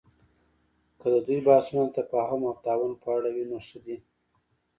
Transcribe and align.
که 0.99 1.07
د 1.13 1.15
دوی 1.25 1.39
بحثونه 1.47 1.83
د 1.87 1.95
تفاهم 1.99 2.41
او 2.49 2.55
تعاون 2.65 2.93
په 3.01 3.07
اړه 3.17 3.29
وي، 3.35 3.45
نو 3.51 3.57
ښه 3.67 3.79
دي 3.85 3.97